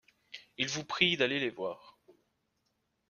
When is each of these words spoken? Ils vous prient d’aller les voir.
Ils 0.57 0.67
vous 0.69 0.83
prient 0.83 1.15
d’aller 1.15 1.39
les 1.39 1.51
voir. 1.51 1.99